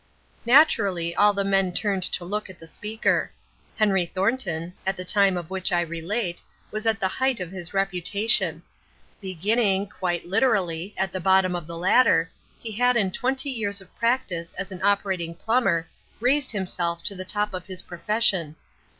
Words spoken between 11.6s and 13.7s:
the ladder, he had in twenty